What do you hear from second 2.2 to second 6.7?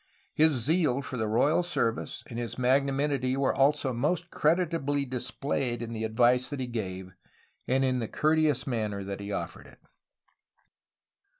and his magnanimity were also most creditably displayed in the advice that he